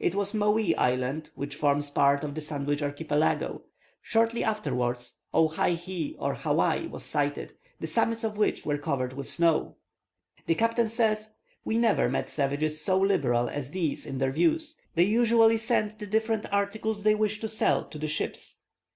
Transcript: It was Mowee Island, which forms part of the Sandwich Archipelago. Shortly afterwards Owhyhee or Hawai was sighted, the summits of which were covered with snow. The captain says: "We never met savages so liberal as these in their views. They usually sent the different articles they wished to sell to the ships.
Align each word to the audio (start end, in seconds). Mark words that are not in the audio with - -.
It 0.00 0.16
was 0.16 0.34
Mowee 0.34 0.74
Island, 0.74 1.30
which 1.36 1.54
forms 1.54 1.90
part 1.90 2.24
of 2.24 2.34
the 2.34 2.40
Sandwich 2.40 2.82
Archipelago. 2.82 3.62
Shortly 4.02 4.42
afterwards 4.42 5.18
Owhyhee 5.32 6.16
or 6.18 6.34
Hawai 6.34 6.88
was 6.90 7.04
sighted, 7.04 7.52
the 7.78 7.86
summits 7.86 8.24
of 8.24 8.36
which 8.36 8.66
were 8.66 8.78
covered 8.78 9.12
with 9.12 9.30
snow. 9.30 9.76
The 10.46 10.56
captain 10.56 10.88
says: 10.88 11.36
"We 11.64 11.78
never 11.78 12.08
met 12.08 12.28
savages 12.28 12.80
so 12.80 12.98
liberal 12.98 13.48
as 13.48 13.70
these 13.70 14.06
in 14.06 14.18
their 14.18 14.32
views. 14.32 14.76
They 14.96 15.04
usually 15.04 15.58
sent 15.58 16.00
the 16.00 16.06
different 16.08 16.52
articles 16.52 17.04
they 17.04 17.14
wished 17.14 17.40
to 17.42 17.46
sell 17.48 17.84
to 17.90 17.98
the 17.98 18.08
ships. 18.08 18.58